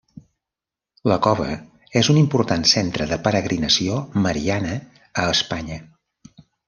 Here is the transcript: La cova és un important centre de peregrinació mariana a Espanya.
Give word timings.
La 1.11 1.17
cova 1.25 1.49
és 2.01 2.09
un 2.13 2.17
important 2.21 2.65
centre 2.71 3.07
de 3.11 3.19
peregrinació 3.27 3.99
mariana 4.25 4.75
a 5.25 5.27
Espanya. 5.35 5.79